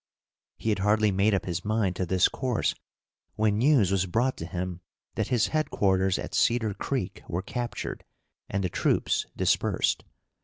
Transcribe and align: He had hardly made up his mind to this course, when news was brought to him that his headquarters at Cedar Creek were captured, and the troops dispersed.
He 0.57 0.69
had 0.69 0.79
hardly 0.79 1.11
made 1.11 1.35
up 1.35 1.45
his 1.45 1.63
mind 1.63 1.95
to 1.97 2.07
this 2.07 2.27
course, 2.27 2.73
when 3.35 3.59
news 3.59 3.91
was 3.91 4.07
brought 4.07 4.35
to 4.37 4.47
him 4.47 4.81
that 5.13 5.27
his 5.27 5.49
headquarters 5.49 6.17
at 6.17 6.33
Cedar 6.33 6.73
Creek 6.73 7.21
were 7.27 7.43
captured, 7.43 8.03
and 8.49 8.63
the 8.63 8.69
troops 8.69 9.27
dispersed. 9.37 10.03